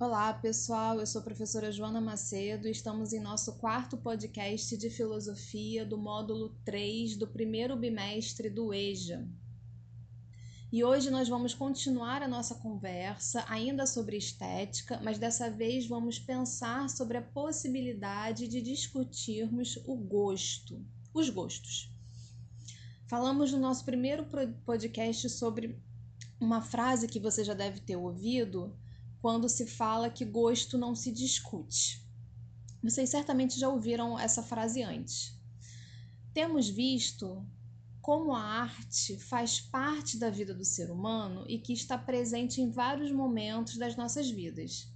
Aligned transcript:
Olá, 0.00 0.32
pessoal. 0.32 1.00
Eu 1.00 1.06
sou 1.08 1.20
a 1.20 1.24
professora 1.24 1.72
Joana 1.72 2.00
Macedo 2.00 2.68
e 2.68 2.70
estamos 2.70 3.12
em 3.12 3.18
nosso 3.18 3.54
quarto 3.54 3.96
podcast 3.96 4.76
de 4.76 4.88
filosofia 4.88 5.84
do 5.84 5.98
módulo 5.98 6.54
3 6.64 7.16
do 7.16 7.26
primeiro 7.26 7.74
bimestre 7.74 8.48
do 8.48 8.72
EJA. 8.72 9.28
E 10.70 10.84
hoje 10.84 11.10
nós 11.10 11.28
vamos 11.28 11.52
continuar 11.52 12.22
a 12.22 12.28
nossa 12.28 12.54
conversa, 12.54 13.44
ainda 13.48 13.88
sobre 13.88 14.16
estética, 14.16 15.00
mas 15.02 15.18
dessa 15.18 15.50
vez 15.50 15.88
vamos 15.88 16.16
pensar 16.16 16.88
sobre 16.88 17.16
a 17.16 17.22
possibilidade 17.22 18.46
de 18.46 18.62
discutirmos 18.62 19.80
o 19.84 19.96
gosto, 19.96 20.80
os 21.12 21.28
gostos. 21.28 21.92
Falamos 23.08 23.50
no 23.50 23.58
nosso 23.58 23.84
primeiro 23.84 24.26
podcast 24.64 25.28
sobre 25.28 25.76
uma 26.40 26.62
frase 26.62 27.08
que 27.08 27.18
você 27.18 27.42
já 27.42 27.52
deve 27.52 27.80
ter 27.80 27.96
ouvido 27.96 28.78
quando 29.20 29.48
se 29.48 29.66
fala 29.66 30.10
que 30.10 30.24
gosto 30.24 30.78
não 30.78 30.94
se 30.94 31.10
discute. 31.10 32.06
Vocês 32.82 33.10
certamente 33.10 33.58
já 33.58 33.68
ouviram 33.68 34.18
essa 34.18 34.42
frase 34.42 34.82
antes. 34.82 35.36
Temos 36.32 36.68
visto 36.68 37.44
como 38.00 38.32
a 38.32 38.40
arte 38.40 39.18
faz 39.18 39.60
parte 39.60 40.16
da 40.16 40.30
vida 40.30 40.54
do 40.54 40.64
ser 40.64 40.90
humano 40.90 41.44
e 41.48 41.58
que 41.58 41.72
está 41.72 41.98
presente 41.98 42.60
em 42.60 42.70
vários 42.70 43.10
momentos 43.10 43.76
das 43.76 43.96
nossas 43.96 44.30
vidas. 44.30 44.88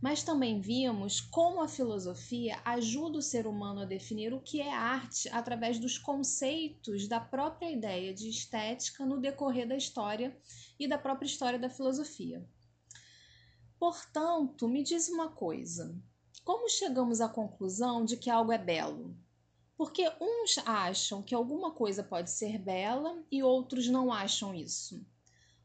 Mas 0.00 0.24
também 0.24 0.60
vimos 0.60 1.20
como 1.20 1.62
a 1.62 1.68
filosofia 1.68 2.60
ajuda 2.64 3.18
o 3.18 3.22
ser 3.22 3.46
humano 3.46 3.82
a 3.82 3.84
definir 3.84 4.34
o 4.34 4.40
que 4.40 4.60
é 4.60 4.70
arte 4.70 5.28
através 5.28 5.78
dos 5.78 5.96
conceitos 5.96 7.06
da 7.06 7.20
própria 7.20 7.70
ideia 7.70 8.12
de 8.12 8.28
estética 8.28 9.06
no 9.06 9.20
decorrer 9.20 9.68
da 9.68 9.76
história 9.76 10.36
e 10.78 10.88
da 10.88 10.98
própria 10.98 11.26
história 11.26 11.58
da 11.58 11.70
filosofia. 11.70 12.44
Portanto, 13.82 14.68
me 14.68 14.80
diz 14.80 15.08
uma 15.08 15.28
coisa: 15.28 16.00
como 16.44 16.68
chegamos 16.68 17.20
à 17.20 17.28
conclusão 17.28 18.04
de 18.04 18.16
que 18.16 18.30
algo 18.30 18.52
é 18.52 18.56
belo? 18.56 19.12
Porque 19.76 20.08
uns 20.20 20.56
acham 20.64 21.20
que 21.20 21.34
alguma 21.34 21.72
coisa 21.72 22.04
pode 22.04 22.30
ser 22.30 22.58
bela 22.58 23.20
e 23.28 23.42
outros 23.42 23.88
não 23.88 24.12
acham 24.12 24.54
isso. 24.54 25.04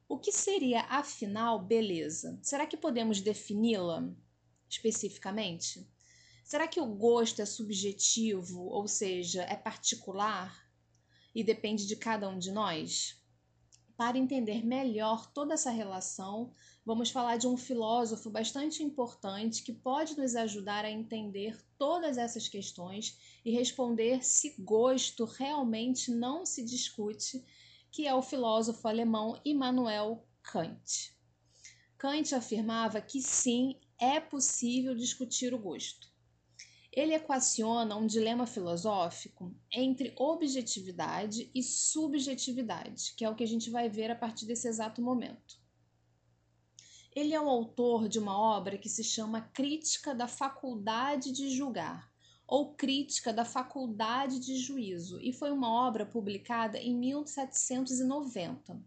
O 0.10 0.18
que 0.18 0.32
seria, 0.32 0.82
afinal, 0.90 1.60
beleza? 1.60 2.40
Será 2.42 2.66
que 2.66 2.76
podemos 2.76 3.22
defini-la 3.22 4.10
especificamente? 4.68 5.88
Será 6.44 6.68
que 6.68 6.82
o 6.82 6.88
gosto 6.88 7.44
é 7.44 7.45
subjetivo, 7.45 8.64
ou 8.64 8.88
seja, 8.88 9.44
é 9.44 9.56
particular 9.56 10.68
e 11.36 11.44
depende 11.44 11.86
de 11.86 11.95
cada 11.95 12.28
um 12.28 12.40
de 12.40 12.52
nós? 12.52 13.16
Para 13.95 14.18
entender 14.18 14.66
melhor 14.66 15.32
toda 15.32 15.54
essa 15.54 15.70
relação, 15.70 16.52
vamos 16.88 17.10
falar 17.10 17.36
de 17.36 17.46
um 17.46 17.58
filósofo 17.58 18.30
bastante 18.30 18.82
importante 18.82 19.62
que 19.62 19.74
pode 19.74 20.18
nos 20.18 20.38
ajudar 20.38 20.86
a 20.86 20.90
entender 20.90 21.62
todas 21.78 22.18
essas 22.18 22.48
questões 22.48 23.20
e 23.44 23.52
responder 23.52 24.24
se 24.24 24.56
gosto 24.58 25.26
realmente 25.26 26.10
não 26.10 26.46
se 26.46 26.64
discute, 26.64 27.44
que 27.92 28.08
é 28.08 28.16
o 28.16 28.22
filósofo 28.22 28.88
alemão 28.88 29.38
Immanuel 29.44 30.26
Kant. 30.42 31.14
Kant 31.98 32.34
afirmava 32.34 33.02
que 33.02 33.22
sim, 33.22 33.78
é 34.00 34.22
possível 34.22 34.96
discutir 34.96 35.54
o 35.54 35.60
gosto. 35.60 36.08
Ele 36.90 37.14
equaciona 37.14 37.98
um 37.98 38.08
dilema 38.08 38.48
filosófico 38.48 39.54
entre 39.74 40.16
objetividade 40.18 41.52
e 41.54 41.62
subjetividade, 41.62 43.14
que 43.18 43.26
é 43.26 43.30
o 43.30 43.36
que 43.36 43.44
a 43.44 43.48
gente 43.48 43.70
vai 43.70 43.90
ver 43.90 44.10
a 44.10 44.16
partir 44.16 44.46
desse 44.46 44.70
exato 44.70 45.02
momento. 45.02 45.67
Ele 47.18 47.34
é 47.34 47.42
o 47.42 47.50
autor 47.50 48.08
de 48.08 48.20
uma 48.20 48.40
obra 48.40 48.78
que 48.78 48.88
se 48.88 49.04
chama 49.04 49.42
Crítica 49.42 50.14
da 50.14 50.28
Faculdade 50.28 51.32
de 51.32 51.50
Julgar, 51.50 52.14
ou 52.46 52.76
Crítica 52.76 53.34
da 53.34 53.44
Faculdade 53.44 54.39
de 54.39 54.55
Juízo, 54.55 55.20
e 55.20 55.33
foi 55.33 55.50
uma 55.50 55.67
obra 55.67 56.05
publicada 56.05 56.78
em 56.78 56.95
1790. 56.95 58.80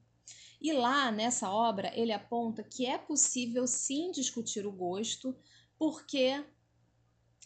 E 0.60 0.72
lá, 0.72 1.10
nessa 1.10 1.50
obra, 1.50 1.90
ele 1.98 2.12
aponta 2.12 2.62
que 2.62 2.86
é 2.86 2.96
possível 2.96 3.66
sim 3.66 4.12
discutir 4.12 4.64
o 4.64 4.70
gosto, 4.70 5.36
porque 5.76 6.46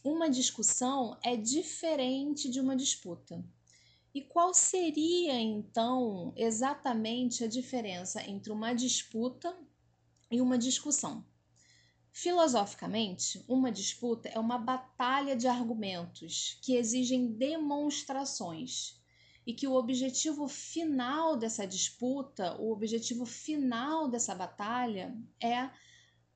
uma 0.05 0.28
discussão 0.28 1.19
é 1.25 1.34
diferente 1.34 2.47
de 2.51 2.61
uma 2.61 2.77
disputa. 2.77 3.43
E 4.15 4.21
qual 4.21 4.53
seria 4.53 5.41
então 5.41 6.34
exatamente 6.37 7.43
a 7.43 7.47
diferença 7.47 8.22
entre 8.28 8.53
uma 8.53 8.75
disputa 8.75 9.56
e 10.34 10.41
uma 10.41 10.59
discussão. 10.59 11.25
Filosoficamente, 12.11 13.45
uma 13.47 13.71
disputa 13.71 14.28
é 14.28 14.39
uma 14.39 14.59
batalha 14.59 15.37
de 15.37 15.47
argumentos 15.47 16.59
que 16.61 16.75
exigem 16.75 17.33
demonstrações 17.33 19.00
e 19.47 19.53
que 19.53 19.69
o 19.69 19.75
objetivo 19.75 20.49
final 20.49 21.37
dessa 21.37 21.67
disputa, 21.67 22.56
o 22.61 22.72
objetivo 22.72 23.25
final 23.25 24.09
dessa 24.09 24.34
batalha 24.34 25.17
é 25.41 25.71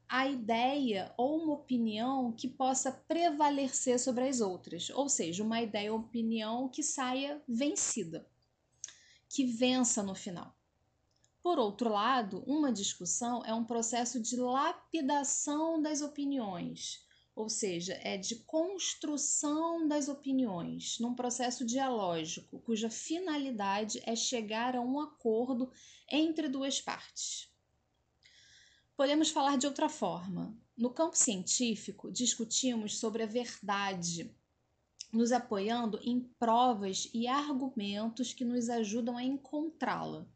a 0.09 0.29
ideia 0.29 1.13
ou 1.17 1.43
uma 1.43 1.55
opinião 1.55 2.33
que 2.33 2.49
possa 2.49 2.93
prevalecer 2.93 3.99
sobre 3.99 4.29
as 4.29 4.41
outras, 4.41 4.91
ou 4.91 5.09
seja, 5.09 5.43
uma 5.43 5.61
ideia 5.61 5.93
ou 5.93 5.99
opinião 5.99 6.69
que 6.69 6.85
saia 6.85 7.43
vencida, 7.49 8.29
que 9.29 9.45
vença 9.45 10.03
no 10.05 10.15
final. 10.15 10.58
Por 11.49 11.59
outro 11.59 11.89
lado, 11.89 12.45
uma 12.47 12.71
discussão 12.71 13.43
é 13.43 13.55
um 13.55 13.65
processo 13.65 14.21
de 14.21 14.37
lapidação 14.37 15.81
das 15.81 16.03
opiniões, 16.03 17.07
ou 17.35 17.49
seja, 17.49 17.99
é 18.03 18.19
de 18.19 18.37
construção 18.41 19.89
das 19.89 20.11
opiniões, 20.11 20.99
num 21.01 21.15
processo 21.15 21.65
dialógico, 21.65 22.61
cuja 22.61 22.91
finalidade 22.91 24.03
é 24.05 24.15
chegar 24.15 24.77
a 24.77 24.83
um 24.83 25.01
acordo 25.01 25.73
entre 26.13 26.51
duas 26.51 26.83
partes. 26.83 27.51
Podemos 28.95 29.31
falar 29.31 29.57
de 29.57 29.67
outra 29.67 29.89
forma. 29.89 30.55
No 30.77 30.91
campo 30.91 31.17
científico, 31.17 32.13
discutimos 32.13 32.99
sobre 32.99 33.23
a 33.23 33.27
verdade, 33.27 34.37
nos 35.11 35.33
apoiando 35.33 35.99
em 36.03 36.21
provas 36.39 37.09
e 37.15 37.27
argumentos 37.27 38.35
que 38.35 38.45
nos 38.45 38.69
ajudam 38.69 39.17
a 39.17 39.25
encontrá-la. 39.25 40.29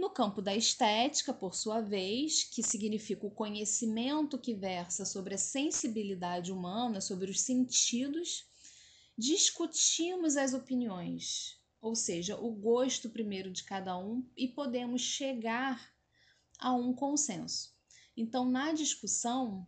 No 0.00 0.08
campo 0.08 0.40
da 0.40 0.56
estética, 0.56 1.30
por 1.30 1.54
sua 1.54 1.82
vez, 1.82 2.42
que 2.42 2.62
significa 2.62 3.26
o 3.26 3.30
conhecimento 3.30 4.38
que 4.38 4.54
versa 4.54 5.04
sobre 5.04 5.34
a 5.34 5.38
sensibilidade 5.38 6.50
humana, 6.50 7.02
sobre 7.02 7.30
os 7.30 7.42
sentidos, 7.42 8.46
discutimos 9.14 10.38
as 10.38 10.54
opiniões, 10.54 11.60
ou 11.82 11.94
seja, 11.94 12.34
o 12.40 12.50
gosto 12.50 13.10
primeiro 13.10 13.52
de 13.52 13.62
cada 13.62 13.98
um 13.98 14.26
e 14.34 14.48
podemos 14.48 15.02
chegar 15.02 15.92
a 16.58 16.72
um 16.72 16.94
consenso. 16.94 17.76
Então, 18.16 18.50
na 18.50 18.72
discussão, 18.72 19.66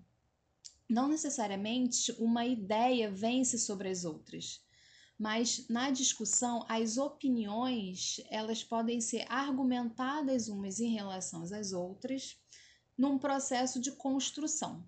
não 0.88 1.08
necessariamente 1.08 2.10
uma 2.12 2.46
ideia 2.46 3.10
vence 3.10 3.58
sobre 3.58 3.90
as 3.90 4.06
outras 4.06 4.64
mas 5.22 5.68
na 5.68 5.88
discussão 5.88 6.66
as 6.68 6.98
opiniões 6.98 8.20
elas 8.28 8.64
podem 8.64 9.00
ser 9.00 9.24
argumentadas 9.28 10.48
umas 10.48 10.80
em 10.80 10.92
relação 10.92 11.44
às 11.44 11.72
outras 11.72 12.36
num 12.98 13.16
processo 13.16 13.78
de 13.78 13.92
construção. 13.92 14.84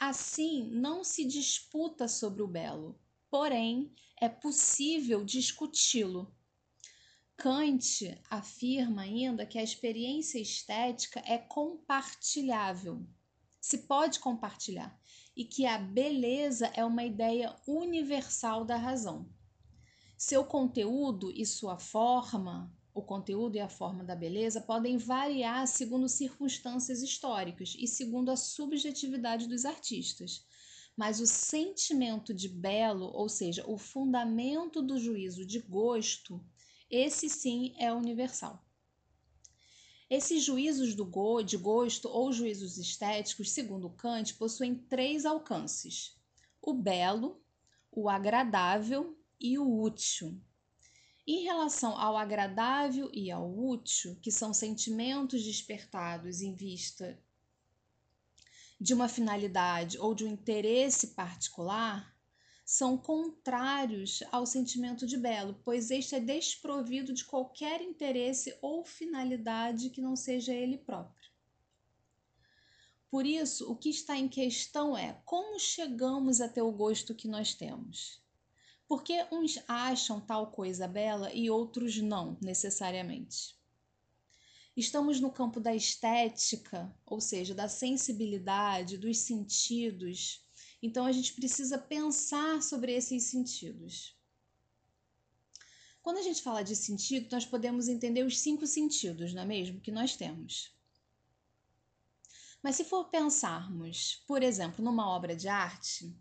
Assim, 0.00 0.68
não 0.72 1.04
se 1.04 1.24
disputa 1.24 2.08
sobre 2.08 2.42
o 2.42 2.48
belo, 2.48 2.98
porém 3.30 3.94
é 4.20 4.28
possível 4.28 5.24
discuti-lo. 5.24 6.34
Kant 7.36 8.20
afirma 8.28 9.02
ainda 9.02 9.46
que 9.46 9.56
a 9.56 9.62
experiência 9.62 10.40
estética 10.40 11.22
é 11.24 11.38
compartilhável, 11.38 13.06
se 13.60 13.86
pode 13.86 14.18
compartilhar, 14.18 14.98
e 15.36 15.44
que 15.44 15.64
a 15.64 15.78
beleza 15.78 16.66
é 16.74 16.84
uma 16.84 17.04
ideia 17.04 17.54
universal 17.68 18.64
da 18.64 18.76
razão. 18.76 19.35
Seu 20.16 20.44
conteúdo 20.46 21.30
e 21.30 21.44
sua 21.44 21.78
forma, 21.78 22.74
o 22.94 23.02
conteúdo 23.02 23.56
e 23.56 23.60
a 23.60 23.68
forma 23.68 24.02
da 24.02 24.16
beleza 24.16 24.62
podem 24.62 24.96
variar 24.96 25.68
segundo 25.68 26.08
circunstâncias 26.08 27.02
históricas 27.02 27.76
e 27.78 27.86
segundo 27.86 28.30
a 28.30 28.36
subjetividade 28.36 29.46
dos 29.46 29.66
artistas. 29.66 30.42
Mas 30.96 31.20
o 31.20 31.26
sentimento 31.26 32.32
de 32.32 32.48
belo, 32.48 33.10
ou 33.12 33.28
seja, 33.28 33.62
o 33.68 33.76
fundamento 33.76 34.80
do 34.80 34.98
juízo 34.98 35.44
de 35.44 35.58
gosto, 35.58 36.42
esse 36.90 37.28
sim 37.28 37.74
é 37.78 37.92
universal. 37.92 38.64
Esses 40.08 40.42
juízos 40.42 40.94
go, 40.94 41.42
de 41.42 41.58
gosto 41.58 42.08
ou 42.08 42.32
juízos 42.32 42.78
estéticos, 42.78 43.50
segundo 43.50 43.90
Kant, 43.90 44.32
possuem 44.36 44.76
três 44.76 45.26
alcances: 45.26 46.16
o 46.62 46.72
belo, 46.72 47.44
o 47.92 48.08
agradável 48.08 49.14
e 49.40 49.58
o 49.58 49.82
útil. 49.82 50.40
Em 51.26 51.42
relação 51.42 51.98
ao 51.98 52.16
agradável 52.16 53.10
e 53.12 53.30
ao 53.30 53.50
útil, 53.50 54.16
que 54.22 54.30
são 54.30 54.54
sentimentos 54.54 55.42
despertados 55.42 56.40
em 56.40 56.54
vista 56.54 57.18
de 58.80 58.94
uma 58.94 59.08
finalidade 59.08 59.98
ou 59.98 60.14
de 60.14 60.24
um 60.24 60.28
interesse 60.28 61.08
particular 61.08 62.14
são 62.64 62.98
contrários 62.98 64.24
ao 64.32 64.44
sentimento 64.44 65.06
de 65.06 65.16
belo, 65.16 65.60
pois 65.64 65.90
este 65.90 66.16
é 66.16 66.20
desprovido 66.20 67.14
de 67.14 67.24
qualquer 67.24 67.80
interesse 67.80 68.56
ou 68.60 68.84
finalidade 68.84 69.90
que 69.90 70.00
não 70.00 70.16
seja 70.16 70.52
ele 70.52 70.76
próprio. 70.76 71.30
Por 73.08 73.24
isso, 73.24 73.70
o 73.70 73.76
que 73.76 73.88
está 73.88 74.16
em 74.16 74.28
questão 74.28 74.98
é 74.98 75.22
como 75.24 75.60
chegamos 75.60 76.40
a 76.40 76.48
ter 76.48 76.62
o 76.62 76.72
gosto 76.72 77.14
que 77.14 77.28
nós 77.28 77.54
temos. 77.54 78.20
Porque 78.88 79.26
uns 79.32 79.58
acham 79.66 80.20
tal 80.20 80.50
coisa 80.50 80.86
bela 80.86 81.32
e 81.32 81.50
outros 81.50 81.96
não, 81.98 82.38
necessariamente. 82.40 83.56
Estamos 84.76 85.20
no 85.20 85.32
campo 85.32 85.58
da 85.58 85.74
estética, 85.74 86.94
ou 87.04 87.20
seja, 87.20 87.54
da 87.54 87.66
sensibilidade, 87.66 88.98
dos 88.98 89.18
sentidos, 89.18 90.46
então 90.82 91.06
a 91.06 91.12
gente 91.12 91.32
precisa 91.32 91.78
pensar 91.78 92.62
sobre 92.62 92.92
esses 92.92 93.24
sentidos. 93.24 94.16
Quando 96.02 96.18
a 96.18 96.22
gente 96.22 96.42
fala 96.42 96.62
de 96.62 96.76
sentido, 96.76 97.28
nós 97.32 97.44
podemos 97.44 97.88
entender 97.88 98.22
os 98.22 98.38
cinco 98.38 98.66
sentidos, 98.66 99.34
não 99.34 99.42
é 99.42 99.44
mesmo? 99.46 99.80
Que 99.80 99.90
nós 99.90 100.14
temos. 100.14 100.72
Mas 102.62 102.76
se 102.76 102.84
for 102.84 103.08
pensarmos, 103.08 104.22
por 104.26 104.42
exemplo, 104.42 104.84
numa 104.84 105.08
obra 105.08 105.34
de 105.34 105.48
arte, 105.48 106.14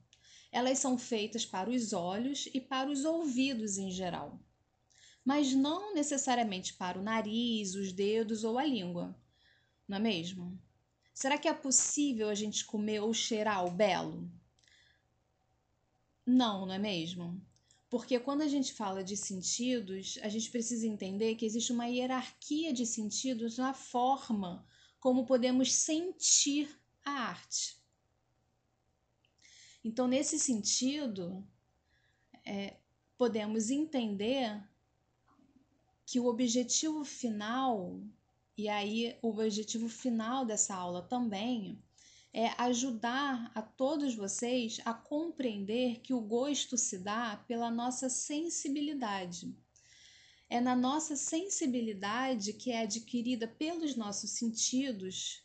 elas 0.56 0.80
são 0.80 0.98
feitas 0.98 1.46
para 1.46 1.70
os 1.70 1.92
olhos 1.92 2.48
e 2.54 2.62
para 2.62 2.90
os 2.90 3.04
ouvidos 3.04 3.78
em 3.78 3.92
geral, 3.92 4.40
mas 5.24 5.54
não 5.54 5.94
necessariamente 5.94 6.74
para 6.76 6.98
o 6.98 7.04
nariz, 7.04 7.76
os 7.76 7.92
dedos 7.92 8.46
ou 8.46 8.58
a 8.58 8.64
língua, 8.64 9.14
não 9.86 9.98
é 9.98 10.00
mesmo? 10.00 10.58
Será 11.14 11.38
que 11.38 11.50
é 11.50 11.54
possível 11.54 12.30
a 12.30 12.34
gente 12.34 12.64
comer 12.64 13.02
ou 13.02 13.14
cheirar 13.14 13.66
o 13.66 13.72
belo? 13.72 14.32
Não, 16.26 16.66
não 16.66 16.74
é 16.74 16.80
mesmo? 16.80 17.46
Porque 17.90 18.18
quando 18.18 18.42
a 18.42 18.48
gente 18.48 18.72
fala 18.72 19.04
de 19.04 19.18
sentidos, 19.18 20.18
a 20.22 20.30
gente 20.30 20.50
precisa 20.50 20.88
entender 20.88 21.36
que 21.36 21.46
existe 21.46 21.74
uma 21.74 21.88
hierarquia 21.88 22.72
de 22.72 22.86
sentidos 22.86 23.58
na 23.58 23.74
forma 23.74 24.66
como 25.02 25.26
podemos 25.26 25.74
sentir 25.74 26.80
a 27.04 27.12
arte. 27.12 27.85
Então, 29.86 30.08
nesse 30.08 30.40
sentido, 30.40 31.48
é, 32.44 32.78
podemos 33.16 33.70
entender 33.70 34.60
que 36.08 36.20
o 36.20 36.26
objetivo 36.26 37.06
final, 37.06 38.02
e 38.58 38.68
aí 38.68 39.16
o 39.22 39.30
objetivo 39.30 39.88
final 39.88 40.44
dessa 40.44 40.74
aula 40.74 41.04
também, 41.04 41.80
é 42.34 42.48
ajudar 42.60 43.52
a 43.54 43.62
todos 43.62 44.16
vocês 44.16 44.80
a 44.86 44.92
compreender 44.92 46.00
que 46.00 46.16
o 46.16 46.20
gosto 46.20 46.80
se 46.80 46.98
dá 46.98 47.38
pela 47.48 47.70
nossa 47.70 48.10
sensibilidade. 48.10 49.56
É 50.50 50.60
na 50.60 50.76
nossa 50.76 51.16
sensibilidade 51.16 52.54
que 52.54 52.72
é 52.72 52.82
adquirida 52.82 53.48
pelos 53.48 53.96
nossos 53.96 54.32
sentidos 54.32 55.45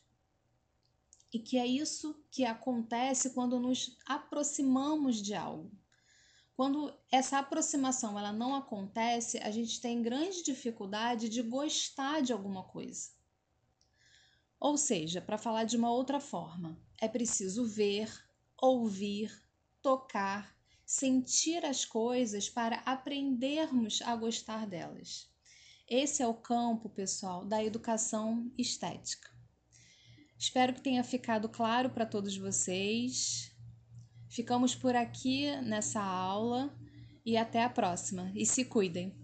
e 1.32 1.38
que 1.38 1.58
é 1.58 1.66
isso 1.66 2.20
que 2.30 2.44
acontece 2.44 3.30
quando 3.30 3.58
nos 3.58 3.96
aproximamos 4.06 5.22
de 5.22 5.34
algo. 5.34 5.70
Quando 6.54 6.92
essa 7.10 7.38
aproximação 7.38 8.18
ela 8.18 8.32
não 8.32 8.54
acontece, 8.54 9.38
a 9.38 9.50
gente 9.50 9.80
tem 9.80 10.02
grande 10.02 10.42
dificuldade 10.42 11.28
de 11.28 11.40
gostar 11.40 12.20
de 12.20 12.32
alguma 12.32 12.64
coisa. 12.64 13.10
Ou 14.58 14.76
seja, 14.76 15.22
para 15.22 15.38
falar 15.38 15.64
de 15.64 15.76
uma 15.76 15.90
outra 15.90 16.20
forma, 16.20 16.78
é 17.00 17.08
preciso 17.08 17.64
ver, 17.64 18.12
ouvir, 18.60 19.32
tocar, 19.80 20.54
sentir 20.84 21.64
as 21.64 21.84
coisas 21.86 22.50
para 22.50 22.76
aprendermos 22.80 24.02
a 24.02 24.14
gostar 24.14 24.66
delas. 24.66 25.30
Esse 25.88 26.22
é 26.22 26.26
o 26.26 26.34
campo, 26.34 26.90
pessoal, 26.90 27.44
da 27.44 27.64
educação 27.64 28.52
estética. 28.58 29.30
Espero 30.40 30.72
que 30.72 30.80
tenha 30.80 31.04
ficado 31.04 31.50
claro 31.50 31.90
para 31.90 32.06
todos 32.06 32.34
vocês. 32.34 33.54
Ficamos 34.30 34.74
por 34.74 34.96
aqui 34.96 35.54
nessa 35.60 36.00
aula 36.00 36.74
e 37.26 37.36
até 37.36 37.62
a 37.62 37.68
próxima. 37.68 38.32
E 38.34 38.46
se 38.46 38.64
cuidem! 38.64 39.19